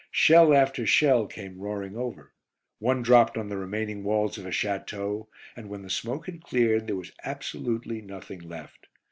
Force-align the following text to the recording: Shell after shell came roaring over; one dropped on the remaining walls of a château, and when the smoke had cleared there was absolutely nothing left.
Shell 0.09 0.51
after 0.55 0.83
shell 0.87 1.27
came 1.27 1.59
roaring 1.59 1.95
over; 1.95 2.33
one 2.79 3.03
dropped 3.03 3.37
on 3.37 3.49
the 3.49 3.57
remaining 3.57 4.03
walls 4.03 4.39
of 4.39 4.47
a 4.47 4.49
château, 4.49 5.27
and 5.55 5.69
when 5.69 5.83
the 5.83 5.91
smoke 5.91 6.25
had 6.25 6.41
cleared 6.41 6.87
there 6.87 6.95
was 6.95 7.11
absolutely 7.23 8.01
nothing 8.01 8.39
left. 8.39 8.87